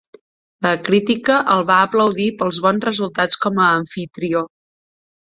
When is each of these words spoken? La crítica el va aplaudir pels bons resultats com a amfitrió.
La 0.67 0.71
crítica 0.87 1.35
el 1.57 1.61
va 1.69 1.77
aplaudir 1.89 2.31
pels 2.41 2.63
bons 2.69 2.91
resultats 2.91 3.41
com 3.47 3.65
a 3.67 3.71
amfitrió. 3.79 4.47